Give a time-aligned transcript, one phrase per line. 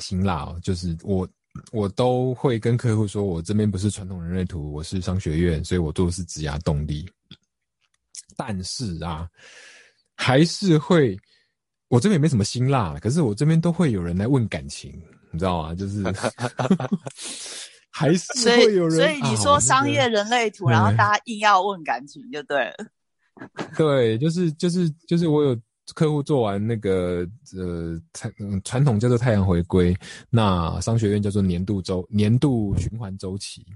[0.00, 1.28] 辛辣哦，就是我
[1.70, 7.08] 我都会跟客户说，我这边不是传统人类图，我是商学院，所以我做的是职涯动力。
[8.36, 9.28] 但是啊，
[10.16, 11.16] 还是会，
[11.88, 14.90] 我这边也没什么辛辣，可是我这边都会有人来问感情，
[15.30, 15.74] 你知道吗？
[15.74, 16.02] 就是
[17.90, 18.96] 还是会有人。
[18.98, 22.74] 所以你说商业人类图， 然后大家硬要问感情，就对了。
[23.78, 25.56] 对，就是就是就是我有。
[25.92, 28.32] 客户做完那个呃传
[28.64, 29.94] 传统叫做太阳回归，
[30.30, 33.66] 那商学院叫做年度周年度循环周期。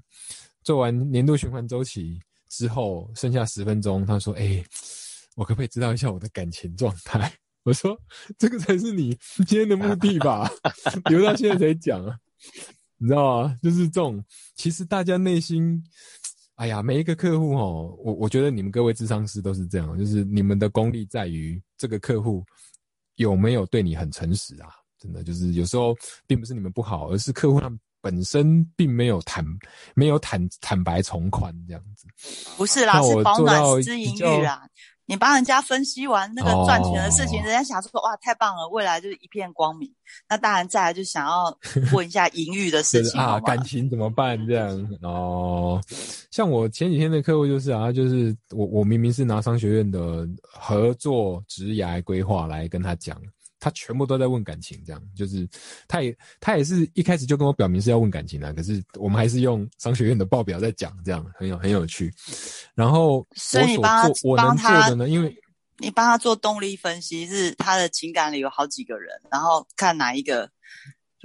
[0.62, 2.18] 做完年度循环周期
[2.48, 4.64] 之后，剩下十分钟，他说：“哎，
[5.36, 7.30] 我可不可以知道一下我的感情状态？”
[7.64, 7.98] 我说
[8.38, 9.16] ：“这个才是你
[9.46, 10.50] 今天的目的吧？
[11.10, 12.18] 留到现在才讲啊，
[12.96, 13.58] 你知道吗？
[13.62, 15.84] 就是这种，其实大家内心。”
[16.58, 22.44] 哎呀，每一个客户哦，我我觉得你们各位智商师都是这样，就是你们的功力在于这个客户
[23.14, 24.70] 有没有对你很诚实啊？
[24.98, 25.94] 真的就是有时候
[26.26, 29.44] 并不是你们不好，而是客户他们本身并没有坦
[29.94, 32.08] 没有坦坦白从宽这样子。
[32.56, 34.68] 不是啦，是保暖思淫欲啦。
[35.08, 39.90] 你帮人家分析完那个赚钱的事情，人家想说哇太棒了，未来就是一片光明。
[40.28, 41.58] 那当然再来就想要
[41.94, 44.68] 问一下淫欲的事情啊，感情怎么办这样
[45.02, 45.80] 哦？
[46.30, 53.18] 像我前几天的客户就是啊，就是我我明明是拿商学院的合作职涯规划来跟他讲。
[53.60, 55.48] 他全部都在问感情，这样就是
[55.88, 62.14] 他也他也是一开始就跟我表明是要问感情的，可是我们还是用商学院的报表在讲，这样很有很有趣。
[62.74, 65.36] 然后所以你帮他我能做的呢，因为
[65.78, 70.48] 你帮他做动力分析，是他的情感里有好几个人，然后看哪一个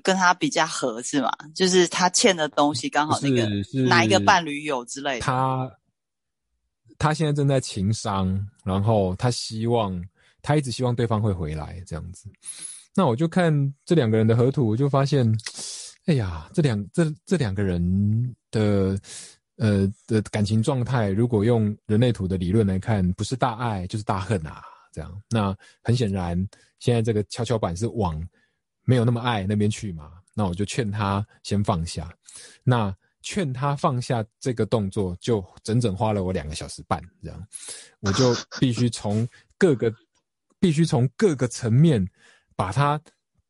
[0.02, 1.32] 跟他比较合适嘛？
[1.54, 3.48] 就是他欠的东西刚好那个
[3.88, 5.20] 哪一个伴侣有之类的。
[5.20, 5.72] 他
[6.98, 10.04] 他现在正在情商，然后他希望。
[10.44, 12.30] 他一直希望对方会回来，这样子。
[12.96, 15.28] 那我就看这两个人的合图，我就发现，
[16.06, 19.00] 哎呀，这两这这两个人的
[19.58, 24.62] 呃的感情状态，如果用人类图的理论来看，不是大爱就是大恨啊，
[24.92, 25.20] 这样。
[25.32, 26.38] 那很显然，
[26.78, 28.22] 现在这个跷跷板是往
[28.84, 30.12] 没有那么爱那边去嘛。
[30.36, 32.14] 那我就劝他先放下。
[32.64, 37.48] 那劝他放下这个动作，就整整花了我两个小时半，这样。
[38.02, 39.28] 我就必须从
[39.58, 39.92] 各个。
[40.64, 42.08] 必须从各个层面，
[42.56, 42.98] 把他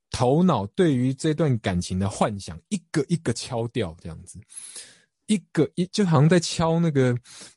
[0.09, 4.39] 头脑对于这段感情的幻想一个一个敲掉，这样子，
[5.27, 7.15] 一个一就好像在敲那个，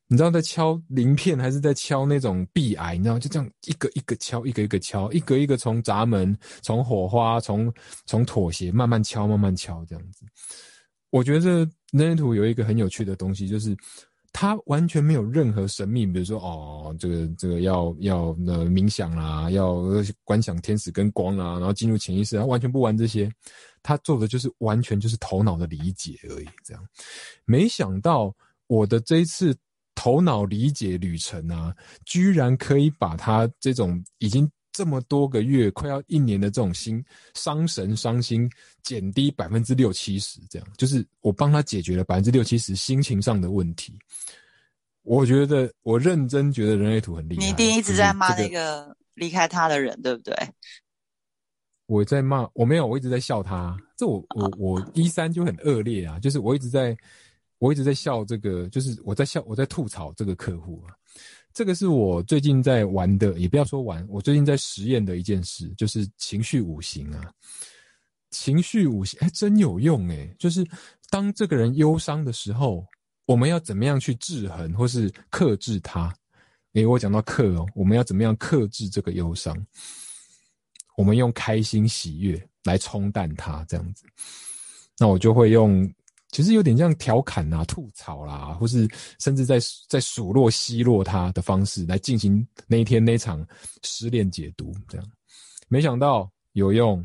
[0.08, 7.72] 你知道在敲鳞片还是在敲那种壁癌，你知道就这样一个一个敲，一个一个敲，一个一个从闸门、从火花、从
[8.04, 10.26] 从妥协慢慢敲，慢慢敲，这样子。
[11.08, 13.74] 我觉得人类图有一个很有趣的东西，就是。
[14.38, 19.82] 他完全没有任何神秘，比如说哦，这个这个要要呃冥想啦，要
[20.24, 23.32] 观想天使跟光啊，然后进入潜意识，他完全不玩这些，
[23.82, 26.46] 他做的就是完全就是头脑的理解而已。
[26.62, 26.86] 这样，
[27.46, 28.30] 没想到
[28.66, 29.56] 我的这一次
[29.94, 31.74] 头脑理解旅程啊，
[32.04, 34.46] 居然可以把他这种已经。
[34.76, 38.46] 这么多个月，快要一年的这种心伤神伤心，
[38.82, 43.98] 减低百分之六七十，这样就是我帮他解决了百分之六七十心情上的问题。
[45.00, 47.42] 我觉得我认真觉得人类图很厉害。
[47.42, 50.36] 你一定一直在骂那个离开他的人，对不对？
[51.86, 53.74] 我在骂，我没有，我一直在笑他。
[53.96, 56.94] 这我我 我一三就很恶劣啊，就是我一直在，
[57.56, 60.92] 我一直在笑这个，就是我在笑，我在吐槽这个客户啊。
[61.56, 67.32] 这个是我最近在玩的，也不要说玩，我最近在实验的一件事，就是情绪五行啊。
[68.30, 70.36] 情绪五行，哎，真有用哎！
[70.38, 70.62] 就是
[71.08, 72.84] 当这个人忧伤的时候，
[73.24, 76.14] 我们要怎么样去制衡或是克制他？
[76.74, 79.56] 哎，我讲到克哦，我们要怎么样克制这个忧伤？
[80.94, 84.04] 我们用开心喜悦来冲淡它，这样子。
[84.98, 85.90] 那我就会用。
[86.36, 88.86] 其实有点像调侃啊、吐槽啦，或是
[89.18, 89.58] 甚至在
[89.88, 93.42] 在数落、奚落他的方式来进行那一天那场
[93.82, 95.06] 失恋解读，这样
[95.66, 97.02] 没想到有用，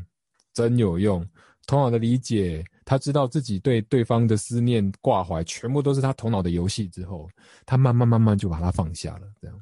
[0.52, 1.26] 真有用。
[1.66, 7.26] 头脑的理解，他知道自己对对方的思念挂怀，全部都是他头脑的游戏之后，
[7.64, 9.26] 他慢慢慢慢就把它放下了。
[9.40, 9.58] 这样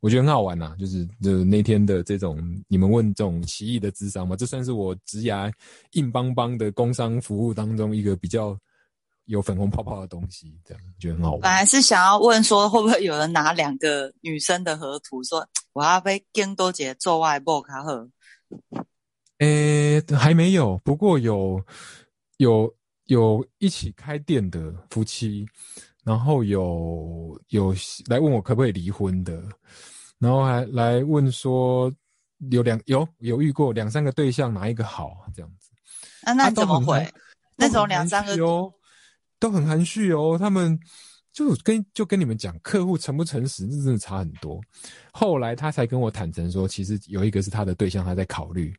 [0.00, 5.52] 我觉得很好玩呐，就是就那天的这种你们问这种奇异的智商嘛，这算是我职涯
[5.92, 8.58] 硬邦邦的工商服务当中一个比较。
[9.26, 11.40] 有粉红泡泡的东西，这样觉得很好玩。
[11.40, 18.08] 本来是想要问说，会不会有人拿两个女生的合图，说我要被更多姐做外播卡赫？
[19.38, 20.78] 诶，还没有。
[20.84, 21.62] 不过有
[22.36, 22.72] 有
[23.06, 25.46] 有一起开店的夫妻，
[26.04, 27.74] 然后有有
[28.06, 29.42] 来问我可不可以离婚的，
[30.18, 31.92] 然后还来问说
[32.50, 35.26] 有两有有遇过两三个对象，哪一个好？
[35.34, 35.70] 这样子。
[36.22, 37.06] 那那怎么回？
[37.56, 38.72] 那种两三个哦，
[39.44, 40.38] 都很含蓄哦。
[40.40, 40.78] 他们
[41.30, 44.58] 就跟就跟你们讲，客户诚不诚实，这真的差很多。
[45.12, 48.74] 后来他才跟我坦诚说，其实有一个是他的对象，他在考虑。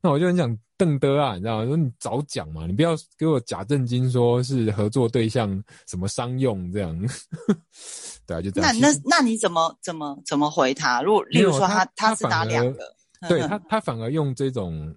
[0.00, 1.64] 那我就很想邓德啊，你知道吗？
[1.64, 6.96] 说你早讲嘛，你不要给我假正经，说是合作对象什么商用这样。
[8.26, 8.78] 对啊，就这样。
[8.78, 11.02] 那那那你怎么怎么怎么回他？
[11.02, 12.78] 如果例如说他他是打两个，
[13.28, 14.94] 对他他反而用这种。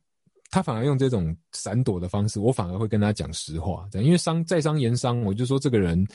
[0.50, 6.06] 他反而用这种闪躲的方式，我反而会跟他讲实话，因为商在商言商，我就说这个人，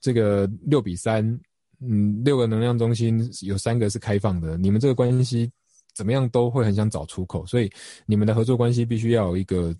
[0.00, 1.24] 这个六比三，
[1.80, 5.50] 嗯，六个能量中心有三个是开放的，你们这个关系
[5.94, 7.70] 怎么样都会很想找出口，所以
[8.06, 9.74] 你们的合作关系必须要有一个。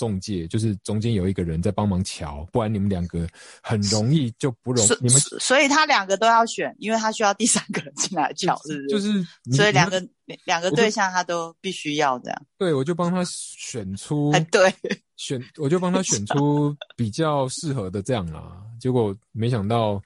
[0.00, 3.28] 中介就是中间有一个人在帮忙瞧，不然你们两个
[3.62, 5.20] 很容易就不容你们。
[5.38, 8.86] 所以他两个都要选，因为他需要第三个人进来瞧，是不是？
[8.88, 10.02] 就是，所以两个
[10.44, 12.42] 两个对象他都必须要这样。
[12.56, 14.74] 对，我就帮他选出，对，
[15.18, 18.56] 选我就帮他选出比较适合的这样啦。
[18.80, 20.00] 结果没想到，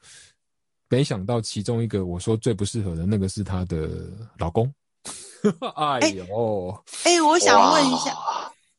[0.89, 3.89] 没想到其中一个我说最不适合的那个是他的
[4.39, 4.69] 老公。
[5.77, 8.13] 哎呦，哎，我想问一下。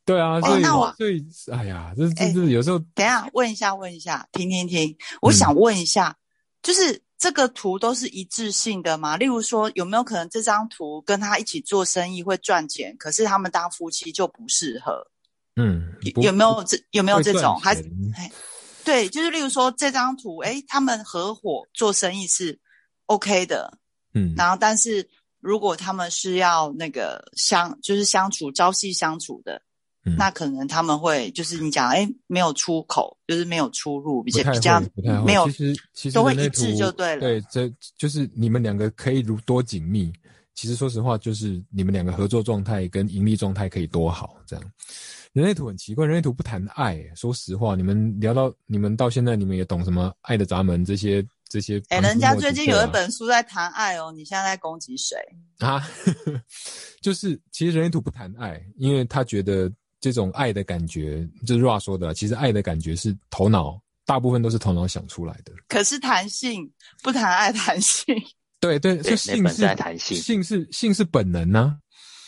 [0.05, 0.63] 对啊，所以
[0.93, 6.15] 所以哎呀，这这这有时候等一下问一下问一下，停停停，我想问一下，
[6.61, 9.17] 就是这个图都是一致性的吗？
[9.17, 15.07] 例如说，有没有可能这张图跟他一起做生意会赚钱，可是他们当夫妻就不适合？
[15.55, 15.91] 嗯，
[16.21, 17.59] 有没有这有没有这种？
[17.59, 17.75] 还
[18.83, 22.59] 对，就是例如说这张图，哎，他们合伙做生意是
[23.07, 23.75] OK 的，
[24.13, 25.09] 嗯，然后但是
[25.39, 29.59] 如果他们是要那个相就是相处朝夕相处的。
[30.17, 34.79] 那可能他们会就是你讲，哎，没有出口，就是没有出入，比较比较
[35.25, 37.21] 没有，其实其实都会一致就对了。
[37.21, 37.67] 对，这
[37.97, 40.13] 就是你们两个可以如多紧密。
[40.53, 44.37] 其实说实话，就是你们两个合作状态跟盈利状态可以多好。
[44.47, 44.71] 这样，
[45.33, 46.97] 人类图很奇怪，人类图不谈爱。
[47.13, 51.81] 说实话，你们聊到你们到现在，你们也懂什么爱的闸门这些这些。
[51.89, 55.17] 哎，人家最近有一本书在谈爱哦，你现在在攻击谁
[55.59, 55.85] 啊？
[57.01, 59.69] 就是其实人类图不谈爱，因为他觉得。
[60.05, 65.51] 这种爱的感觉，就是 Ra 说的，其实爱的感觉是头脑，大部分都是头脑想出来的。
[65.67, 66.71] 可是弹性
[67.01, 68.15] 不谈爱，弹性。
[68.59, 71.79] 对对，就性是弹性，性是性是本能呢。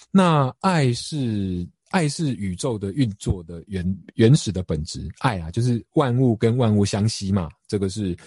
[0.10, 3.86] 那爱是爱是宇宙的运作的原
[4.16, 5.08] 原始的本质。
[5.20, 8.18] 爱啊，就是万物跟万物相吸嘛，这个是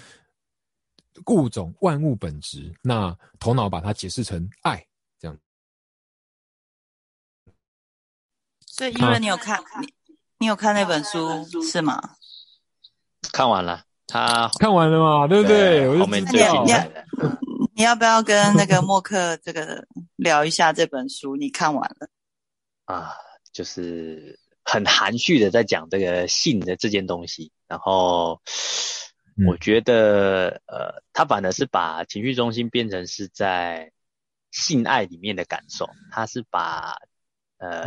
[1.26, 2.72] 物种万物本质。
[2.84, 4.80] 那头脑把它解释成爱。
[8.80, 9.92] 对，因为你有看，你
[10.38, 12.00] 你有看那本书是吗？
[13.30, 15.86] 看完了，他看完了嘛，对不对？
[15.86, 16.64] 我就知道。
[17.74, 19.86] 你要不要跟那个默克这个
[20.16, 21.36] 聊一下这本书？
[21.36, 22.08] 你看完了
[22.86, 23.12] 啊？
[23.52, 28.40] 就是很含蓄的在讲这个性的这件东西，然后
[29.46, 33.92] 我觉得呃，他反而是把情绪中心变成是在
[34.50, 36.96] 性爱里面的感受，他是把
[37.58, 37.84] 呃。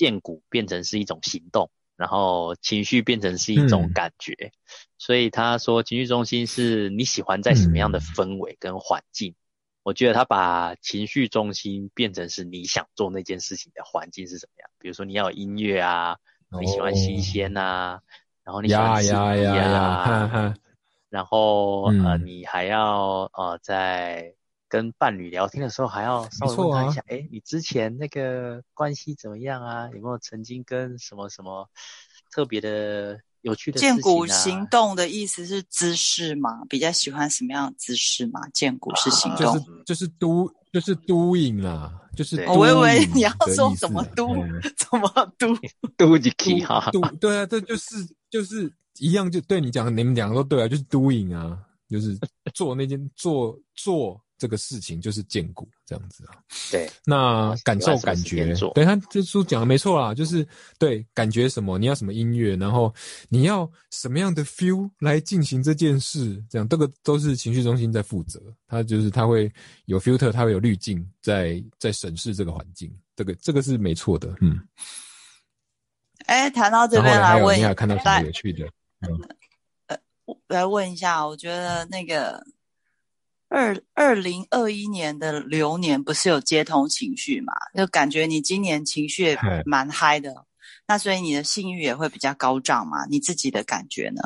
[0.00, 4.50] 建骨变成是一种行动，然后情绪变成是一种感觉，
[4.96, 9.34] 所以他说情绪中心是你喜欢在什么样的氛围跟环境。
[9.82, 14.70] 我觉得他把情绪中心变成是你想做那件事情的环境是怎么样？
[14.78, 16.16] 比如说你要有音乐啊，
[16.58, 18.00] 你喜欢新鲜啊，
[18.42, 20.54] 然后你喜欢刺激啊，
[21.10, 24.32] 然后呃你还要呃在。
[24.70, 29.90] 跟伴侣聊天的时候，还要稍微问他一下，哎，你之前那个关系怎么样啊？
[29.92, 31.68] 有没有曾经跟什么什么
[32.30, 33.80] 特别的、有趣的？
[33.80, 36.60] 见骨行动的意思是姿势吗？
[36.68, 38.40] 比较喜欢什么样的姿势吗？
[38.54, 44.28] 见骨是行动，就是就是 do 就是 doing 啦，就是我以为你要说怎么 do
[44.76, 45.52] 怎么 do
[45.96, 47.96] do 就 key 哈，do 对啊，这就是
[48.30, 51.58] 就是一样，就对你讲，你们两个都对啊，就是 doing 啊，
[51.88, 52.16] 就是
[52.54, 54.22] 做那件做做。
[54.40, 56.32] 这个事情就是坚固这样子啊，
[56.70, 60.46] 对，那感受感觉，对他这书讲的没错啦，就是
[60.78, 62.92] 对感觉什么，你要什么音乐，然后
[63.28, 69.52] 你要什么样的 feel 来进行这件事，这样这个都是情绪中心在负责，他就是他会
[69.84, 74.58] 有 filter，他会有滤镜在在审视这个环境，这个这个是没错的，嗯。
[76.24, 78.66] 哎，谈到这边来问，你还看到什么有趣的？
[79.88, 79.98] 呃，
[80.48, 82.42] 来问一下，我觉得那个。
[83.50, 87.52] 二二零二一年的流年不是有接通情绪嘛？
[87.74, 90.46] 就感觉你今年情绪蛮嗨的，
[90.86, 93.04] 那所以你的性欲也会比较高涨嘛？
[93.06, 94.22] 你自己的感觉呢？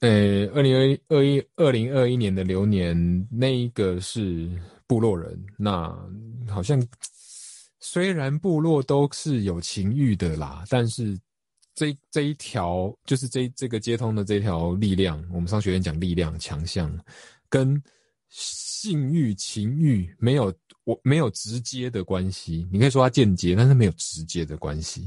[0.00, 4.50] 呃，二零二二一二零二一年的流年，那一个是
[4.86, 5.88] 部落人，那
[6.50, 6.84] 好像
[7.78, 11.16] 虽然部落都是有情欲的啦，但是
[11.76, 16.90] 这这一条就是这这个接通的这条力量，我们商学院讲力量强项，
[17.50, 17.80] 跟
[18.30, 20.52] 性欲情欲没有
[20.84, 25.06] 我没有直接的关系，你可以说它间接，但是没有直接的关系。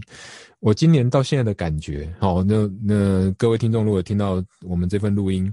[0.60, 5.52] 我今年到现在的感觉，好，那那各位听众如果听到我们这份录音，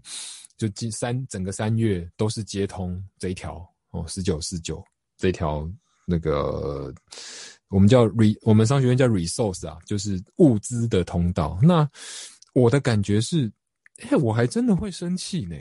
[0.59, 4.85] 就今三整个三月都是接通这一条哦，十九四九
[5.17, 5.67] 这条。
[6.09, 6.95] 那个
[7.69, 11.59] 我们叫 re，我们商学院叫 resource 啊，就是物资的通道。
[11.63, 11.89] 那
[12.53, 13.51] 我的感觉是，
[14.03, 15.57] 哎，我还真的会生气呢，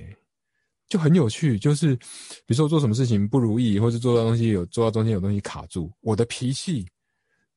[0.88, 1.58] 就很有趣。
[1.58, 2.06] 就是比
[2.48, 6.86] 如说做什么事情不如意，或者做到东西有做到中间有东西卡住，我的脾气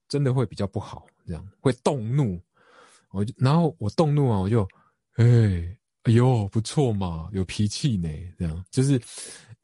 [0.08, 2.40] 真的会比较不好，这样会动怒。
[3.10, 4.66] 我就然后我动怒啊，我就
[5.16, 5.24] 哎
[6.04, 9.00] 哎呦不错嘛，有脾气呢，这样就是。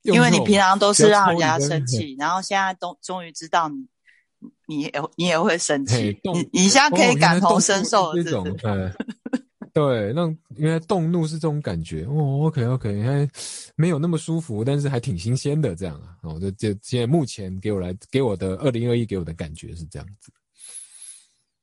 [0.02, 3.86] 因为你平常都是让人家生气， 然后现在都终于知道你，
[4.66, 8.44] 你也你也会生气，你你现在可以感同身受这种，
[9.72, 13.28] 对，让因为动怒是这种感觉哦，OK OK，还
[13.74, 20.32] 没有那么舒服，但是还挺新鲜的这样啊，哦，就就现在目前给我来给我的二零二一给我的感觉是这样子，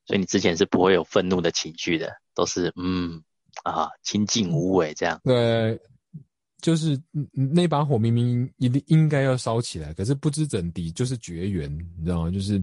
[0.05, 3.23] 所以你之前是不会有愤怒的情绪的，都是嗯
[3.63, 5.79] 啊清净无为这样，对。
[6.61, 7.01] 就是
[7.33, 12.31] 那把火明明一定应该要烧起来，可是不知怎地就是绝缘，你知道吗？
[12.31, 12.61] 就是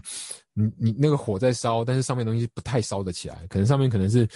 [0.54, 4.28] 你你那个火在烧，但是上面东西不太烧得起来，可能上面可能是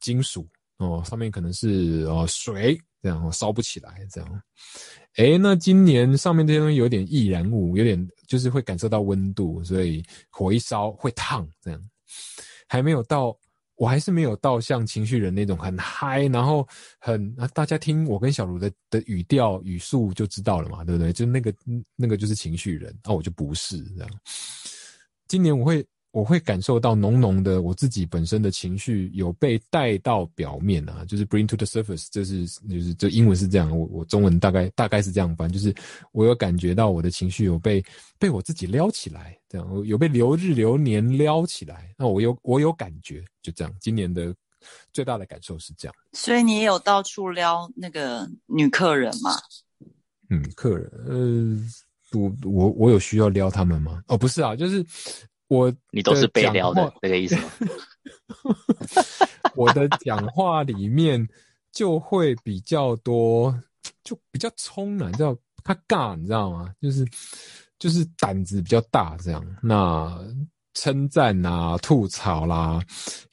[0.00, 0.46] 金属
[0.76, 4.42] 哦，上面可能是哦水这样烧不起来这样。
[5.16, 11.90] 哎，那今年上面这些东西有点易燃物，有点就是会感受到温度，所以火一烧会烫这样，
[12.68, 13.36] 还没有到。
[13.76, 16.66] 我还是没有到像情绪人那种很嗨，然后
[16.98, 21.12] 很啊，大家听我跟小茹的的语调语速就知道了嘛，对不对？
[21.12, 21.54] 就那个
[21.94, 24.10] 那个就是情绪人，那我就不是这样。
[25.28, 25.86] 今年我会。
[26.16, 35.74] 我会感受到浓浓的我自己本身的情绪有被带到表面啊，就是 bring to the surface，这是就是这英文是这样，我我中文大概大概是这样翻，就是
[36.12, 37.84] 我有感觉到我的情绪有被
[38.18, 43.70] 被我自己撩起来，这样有被流日流年撩起来，那我有我有感觉，就这样。
[43.78, 44.34] 今年的
[44.94, 45.94] 最大的感受是这样。
[46.14, 49.32] 所以你也有到处撩那个女客人吗？
[50.30, 54.02] 嗯，客人，呃，我我我有需要撩他们吗？
[54.06, 54.82] 哦，不是啊，就是。
[55.48, 57.50] 我你都是被撩的那个意思吗？
[59.54, 61.26] 我的讲话里面
[61.72, 63.56] 就会比较多，
[64.02, 66.72] 就比较冲啊，叫他尬，你知道吗？
[66.80, 67.06] 就是
[67.78, 69.44] 就是胆子比较大这样。
[69.62, 70.18] 那
[70.74, 72.82] 称赞啊、吐槽啦，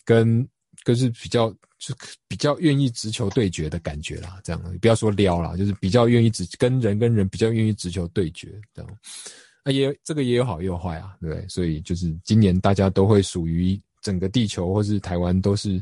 [0.05, 0.47] 跟
[0.83, 1.93] 跟是比较就
[2.27, 4.39] 比较愿意直球对决的感觉啦。
[4.43, 8.97] 这样不要说撩啦，就是比较愿意直跟人跟人比较愿意直球对决这样。
[9.63, 11.47] 啊，也这个也有好也有坏啊，对不对？
[11.47, 15.81] 所以就是今年大家都会属于整个地球或是台湾都是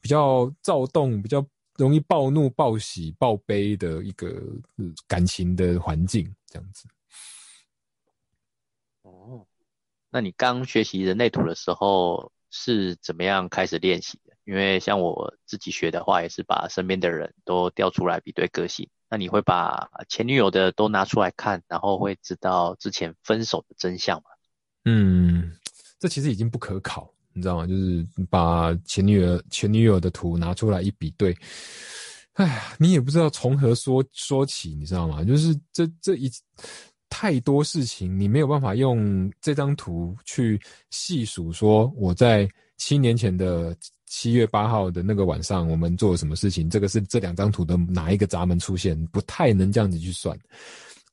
[0.00, 1.44] 比较躁动、比较
[1.76, 4.42] 容易暴怒、暴喜、暴悲的一个
[5.06, 6.86] 感情的环境，这样子。
[9.02, 9.46] 哦，
[10.10, 14.34] 那你刚学习人类图的时候是怎么样开始练习的？
[14.44, 18.88] 因为像我自己学的话，也是把身边的人都调出来比对个性。
[19.10, 24.24] 那你会把前女友的都拿出来看，然后会知道之前分手的真相吗？
[24.84, 25.56] 嗯，
[25.98, 27.66] 这其实已经不可考，你知道吗？
[27.66, 31.36] 就是把前女友前女友的图拿出来一比对，
[32.34, 35.24] 哎呀，你也不知道从何说说起，你知道吗？
[35.24, 36.30] 就是这这一
[37.08, 40.60] 太多事情，你没有办法用这张图去
[40.90, 43.76] 细数，说我在七年前的。
[44.08, 46.68] 七月八号的那个晚上，我们做了什么事情？
[46.68, 49.00] 这个是这两张图的哪一个闸门出现？
[49.08, 50.38] 不太能这样子去算。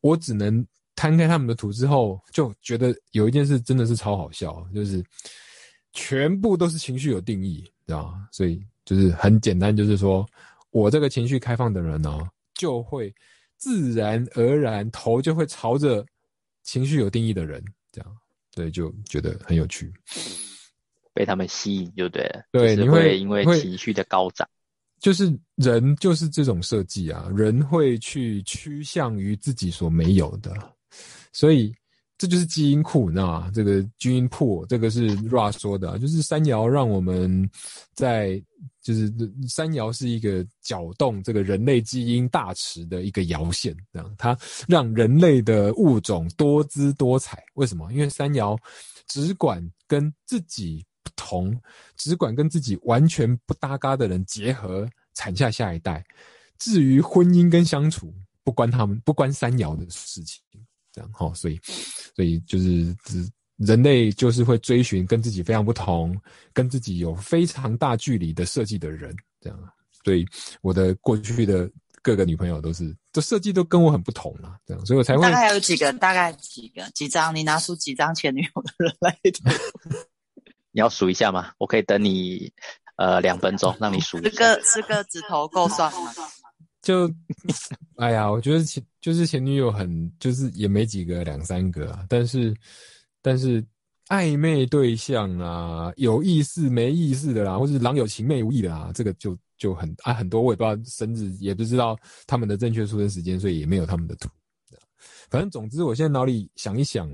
[0.02, 5.04] 我只能摊开他们的图之后，就觉得有一件事真的是超好笑，就是
[5.94, 8.28] 全部都是情绪有定义，知道吗？
[8.32, 10.26] 所以就是很简单，就是说
[10.72, 12.20] 我这个情绪开放的人呢，
[12.54, 13.14] 就会
[13.58, 16.06] 自然而然头就会朝着
[16.64, 18.18] 情绪有定义的人，这样，
[18.54, 19.92] 所以就觉得很有趣。
[21.16, 24.46] 被他们吸引就对了，对，你会因为情绪的高涨，
[25.00, 30.52] 就是人就是这种设计啊，人会去趋向于自己所没有的，
[31.32, 31.74] 所以
[32.18, 33.52] 这就是基因库，你知道吗？
[33.54, 37.50] 这个基因库，这个是 Ra 说的，就是山摇让我们
[37.94, 38.42] 在，
[38.84, 39.10] 就是
[39.48, 47.42] 山摇是一个搅动这个人类基因大池的一个摇线，这样它让人类的物种多姿多彩。
[47.54, 47.90] 为什么？
[47.94, 48.58] 因为山摇
[49.08, 50.86] 只管跟自己。
[51.26, 51.60] 同
[51.98, 56.06] 只管跟自己完全不搭嘎的人结合，产下下一代。
[56.60, 58.14] 至于婚姻跟相处，
[58.44, 60.42] 不关他们，不关三爻的事情。
[60.92, 61.60] 这样哈，所以，
[62.16, 63.28] 所以就是只
[63.58, 66.16] 人类就是会追寻跟自己非常不同、
[66.54, 69.60] 跟自己有非常大距离的设计的人，这样。
[70.04, 70.26] 所以
[70.62, 71.70] 我的过去的
[72.02, 75.24] 各个女朋友都是，这设计都跟我很不同啊，这样，所以我才会。
[75.24, 75.92] 大概有几个？
[75.94, 76.90] 大概几个？
[76.92, 77.36] 几张？
[77.36, 79.20] 你拿出几张前女友的人来
[80.76, 81.54] 你要数一下吗？
[81.58, 82.52] 我可以等你，
[82.98, 84.18] 呃，两分钟让你数。
[84.18, 86.12] 十个十个指头够算吗？
[86.82, 87.10] 就，
[87.96, 92.06] 哎呀，我觉得前就是前女友很，就是也没几个，两三个啊。
[92.10, 92.54] 但是，
[93.22, 93.66] 但是
[94.10, 104.28] 暧昧对象啊，有意思没意思的啦，或是郎有情妹无意的啦，这个就就很啊很多，我也不知道生日，也不知道他们的正确出生时间，所以也没有他们的图。
[105.30, 107.10] 反正总之，我现在脑里想一想。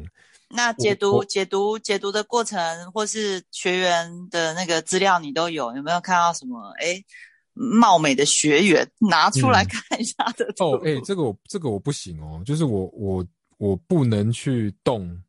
[0.53, 6.71] 那解读解读解读的过程，或是学员的那个资料，你都有有没有看到什么？
[6.79, 7.03] 哎，
[7.53, 13.25] 貌美的学员拿出来看一下的哦，哎，这个我这个我不行哦，就是我我
[13.57, 15.21] 我不能去动，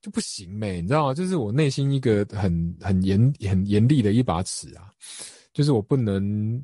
[0.00, 1.14] 就不行呗，你知道吗？
[1.14, 4.90] 就是我内心一个很很严很严厉的一把尺啊，
[5.52, 6.62] 就是我不能，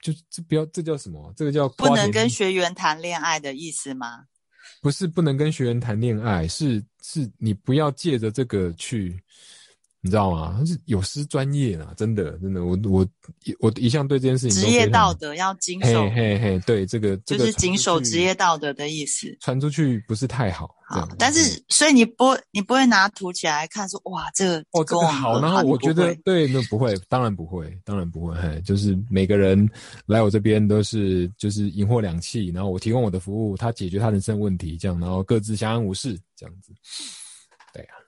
[0.00, 1.32] 就这不要这叫什么？
[1.36, 4.24] 这个叫不能跟学员谈恋爱的意思吗？
[4.82, 9.18] 不是不能跟学员谈恋爱，是是你不要借着这个去。
[10.04, 10.60] 你知道吗？
[10.66, 11.94] 是有失专业啊！
[11.96, 13.06] 真的，真的，我我
[13.60, 16.02] 我一向对这件事情职业道德要谨守。
[16.10, 19.32] 嘿嘿嘿，对这个就是谨守职业道德的意思。
[19.40, 20.74] 传出去不是太好。
[20.88, 28.34] 好，但是所以你不你不会拿图起来看说哇这个哦这个好，然后我觉得对那不会，当然不会，当然不会。
[28.34, 29.70] 嘿，就是每个人
[30.06, 36.72] 来我这边都是就是赢货两气，然后我提供我的服务，他解决他人生问题，这样，然后各自相安无事，这样子。
[37.72, 38.01] 对啊。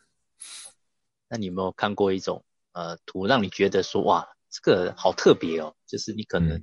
[1.29, 5.75] 那你有没有看过一种呃图，让你觉得说哇，这个好特别哦？
[5.87, 6.63] 就是你可能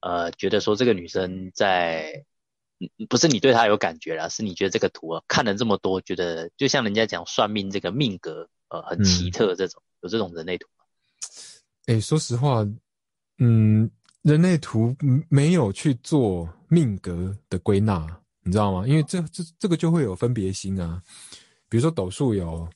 [0.00, 2.24] 呃觉得说这个女生在，
[3.08, 10.84] 不是你对她有感觉啦，是你觉得这个图啊看了这么多，觉得就像人家讲算命这个命格呃很奇特这种，有这种人类图吗？
[11.86, 12.66] 哎，说实话，
[13.38, 13.90] 嗯，
[14.22, 14.94] 人类图
[15.28, 18.06] 没有去做命格的归纳，
[18.42, 18.86] 你知道吗？
[18.86, 21.02] 因为这这这个就会有分别心啊，
[21.68, 22.68] 比如说斗数有。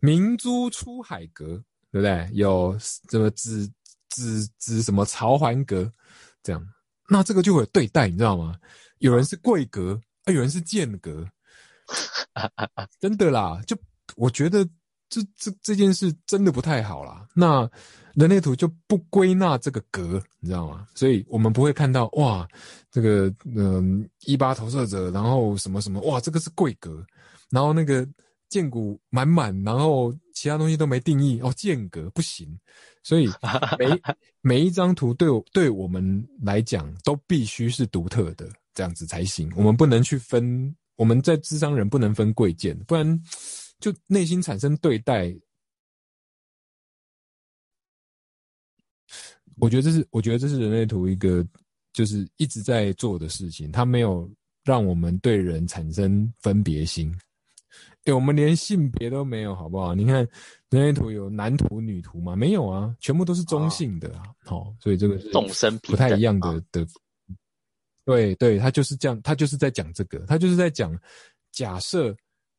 [0.00, 2.28] 明珠出海阁，对不对？
[2.32, 3.70] 有什么指
[4.08, 5.92] 指指什么朝环阁，
[6.42, 6.66] 这样，
[7.08, 8.56] 那这个就会对待，你知道吗？
[8.98, 11.28] 有人是贵格，啊，有人是贱格，
[12.98, 13.60] 真的啦。
[13.66, 13.76] 就
[14.16, 14.64] 我觉得
[15.08, 17.28] 这这这件事真的不太好啦。
[17.34, 17.70] 那
[18.14, 20.86] 人类图就不归纳这个格，你知道吗？
[20.94, 22.48] 所以我们不会看到哇，
[22.90, 27.04] 这个嗯一八投射者，然后什么什么哇，这个是贵格，
[27.50, 28.08] 然后那个。
[28.50, 32.58] 剑骨满满，然后其他东西都没定义哦，间隔不行，
[33.02, 33.28] 所以
[33.78, 33.86] 每
[34.42, 39.50] 每一张图对我对我们来讲都必须是独特的，这样子才行。
[39.56, 43.22] 我们不能去分，我们在智商人不能分贵贱，不然
[43.78, 45.34] 就内心产生对待。
[49.58, 51.46] 我觉得这是，我觉得这是人类图一个
[51.92, 54.28] 就是一直在做的事情，它没有
[54.64, 57.14] 让我们对人产生分别心。
[58.04, 59.94] 哎，我们连性别都没有，好不好？
[59.94, 60.26] 你看
[60.70, 62.34] 人类图有男图、女图吗？
[62.34, 64.22] 没有啊，全部都是中性的啊。
[64.44, 66.86] 好，所以这个是众生不太一样的的。
[68.04, 70.98] 对对，他就是这样，他就是在讲这个，他就是在讲
[71.52, 72.16] 假设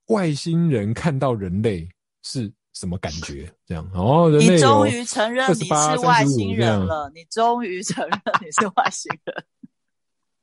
[0.08, 1.89] 外星人看到人类
[2.21, 3.89] 是什么感觉，这样。
[3.93, 9.43] 哦，人类你终于承认你是外星人了，你终于承认你是外星人。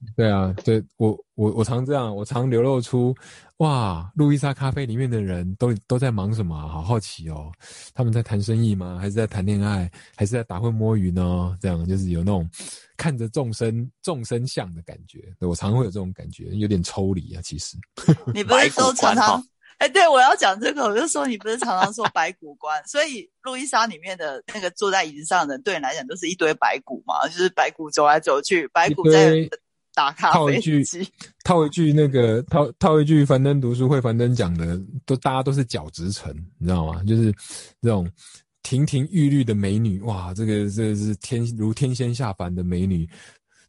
[0.15, 3.15] 对啊，对我我我常这样，我常流露出，
[3.59, 6.57] 哇，路易莎咖啡里面的人都都在忙什么？
[6.69, 7.51] 好好奇哦，
[7.93, 8.99] 他们在谈生意吗？
[9.01, 9.91] 还是在谈恋爱？
[10.15, 11.59] 还是在打混摸鱼呢？
[11.61, 12.49] 这样就是有那种
[12.97, 15.35] 看着众生众生相的感觉。
[15.41, 17.43] 我常会有这种感觉，有点抽离啊。
[17.43, 17.77] 其实
[18.33, 19.45] 你不是都常常
[19.79, 29.51] 哎，对我要讲这个，我就说你不是常常说白骨观，所以路易莎里面的那个坐在椅子上的人，对你来讲都是一堆白骨嘛，就是白骨走来走去，白骨在。
[29.99, 30.81] 打套一句，
[31.45, 37.03] 套一句那个套套一句樊登读书会樊登讲的，都大家都是角质层，你知道吗？
[37.03, 37.33] 就是
[37.83, 38.09] 这种
[38.63, 43.09] 亭亭玉立的美女，哇，这个这个是天如天仙下凡的美女，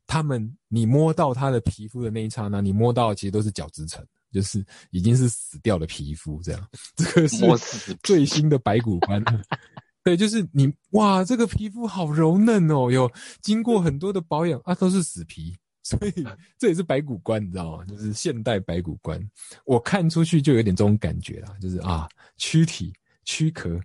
[0.06, 9.24] 她们你摸到她的皮肤的那一刹那，你摸到其实都是角质层，就是已经是死掉的皮肤，这样，这个是最新的白骨斑，
[10.04, 13.12] 对，就是你哇，这个皮肤好柔嫩哦，有
[13.42, 15.58] 经过很多的保养啊，都是死皮。
[15.90, 16.28] 所以
[16.60, 17.86] 这也是白骨观，你知道吗？
[17.86, 19.20] 就是现代白骨观，
[19.66, 22.94] 我看出去就有点这种感觉啦，就是啊，躯体、
[23.26, 23.82] 躯壳，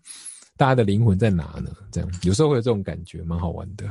[0.58, 1.74] 大家的灵魂在哪呢？
[1.90, 3.86] 这样有时候会有这种感觉，蛮好玩的。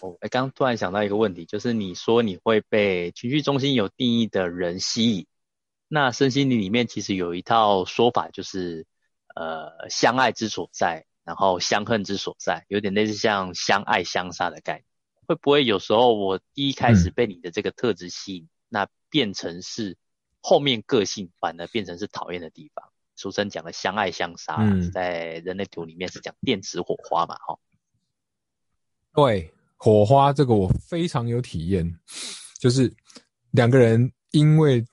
[0.00, 5.26] 哦，哎，刚刚突然想到一个问题，就是你说你会被情绪中心有定义的人吸引，
[5.86, 8.84] 那身心灵里面其实有一套说法，就是
[9.36, 14.85] 呃相爱之所在，然后相恨之所在，有点类似像相爱相杀的概念。
[15.26, 19.96] 会不会有时候我一开始被你的这个特质吸引，那变成是
[20.40, 22.84] 后面个性反而变成是讨厌的地方？
[23.16, 24.58] 俗称讲的相爱相杀，
[24.92, 27.34] 在人类图里面是讲电磁火花嘛？
[27.36, 27.58] 哈，
[29.14, 31.98] 对，火花这个我非常有体验，
[32.60, 32.94] 就是
[33.52, 34.84] 两个人因为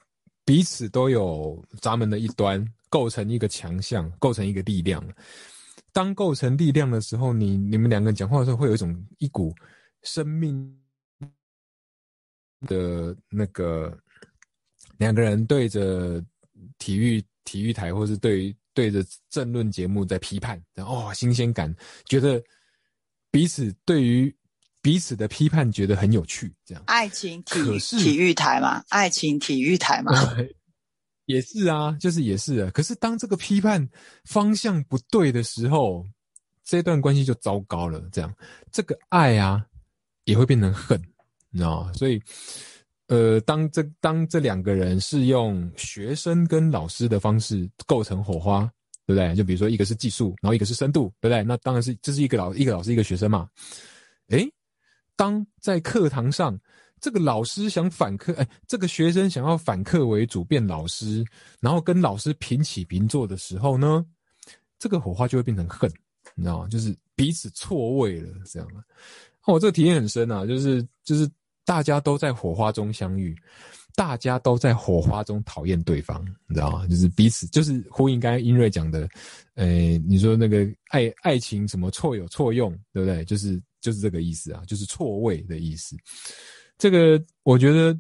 [0.46, 5.06] 彼此都有闸门的一端，构成一个强项，构成一个力量。
[5.92, 9.54] 当构成力量的时候，你你们两个人讲话的时候，会有一种一股。
[10.04, 10.80] 生命
[12.68, 13.98] 的那个
[14.98, 16.24] 两个人对着
[16.78, 21.74] 体育体育台，或是对对着政论节目在批判，然后哦，新鲜感，
[22.06, 22.42] 觉得
[23.32, 24.34] 彼此对于
[24.82, 26.84] 彼此的批判觉得很有趣，这样。
[26.88, 30.14] 爱情体体育台嘛，爱情体育台嘛，
[31.26, 32.72] 也是啊，就是也是啊。
[32.72, 33.88] 可是当这个批判
[34.26, 36.06] 方向不对的时候，
[36.64, 38.02] 这段关系就糟糕了。
[38.12, 38.34] 这样，
[38.72, 39.66] 这个爱啊。
[40.26, 41.02] 也会变成恨，
[41.50, 41.94] 你知道吗？
[41.94, 42.22] 所以，
[43.08, 48.62] 呃，当这当这两个人是用学生跟老师的方式构成火花，
[49.06, 49.36] 对不对？
[49.36, 51.44] 就比如说一个是技术，然后一个是深度，对不对？
[51.44, 53.50] 那当然是这是一个老一个老师一个学生嘛。
[54.30, 54.50] 诶，
[55.16, 56.58] 当在课堂上，
[57.02, 61.24] 这个老师想反课，哎，这个学生想要反客为主变老师，
[61.60, 64.06] 然后跟老师平起平坐的时候呢，
[64.80, 65.92] 这个火花就会变成恨，
[66.34, 66.68] 你知道吗？
[66.70, 68.68] 就是彼此错位了，这样
[69.46, 71.30] 我这个体验很深啊，就是就是
[71.66, 73.36] 大家都在火花中相遇，
[73.96, 76.88] 大家都在火花中讨厌对方，你知道吗？
[76.88, 79.08] 就是彼此就是呼应刚才英瑞讲的，
[79.56, 79.68] 呃，
[80.08, 83.24] 你说那个爱爱情什么错有错用，对不对？
[83.26, 85.96] 就是就是这个意思啊，就是错位的意思。
[86.78, 87.98] 这个我觉得，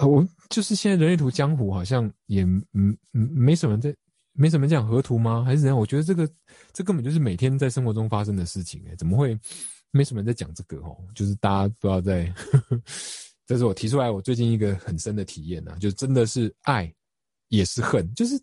[0.00, 3.94] 我就是现在人类图江湖好像也嗯嗯没什么在
[4.32, 5.42] 没什么讲河图吗？
[5.44, 5.76] 还是怎样？
[5.76, 6.28] 我觉得这个
[6.72, 9.38] 这根本就是每天在生活中发生的事情哎，怎么会？
[9.90, 12.32] 没什么人在讲这个哦，就是大家不知道在，
[13.46, 16.92] 这是我提出来我最近一个很深的体验呐，就真的是爱
[17.48, 18.38] 也是恨，就是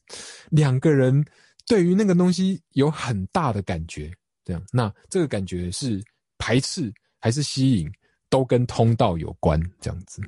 [0.50, 1.24] 两个人
[1.68, 4.12] 对于那个东西有很大的感觉，
[4.44, 6.04] 这样，那这个感觉是
[6.38, 7.92] 排斥还是吸引，
[8.30, 10.22] 都跟通道有关，这样子。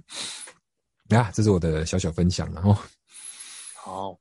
[1.09, 2.77] 啊，这是我的小小分享了哦。
[3.75, 4.19] 好，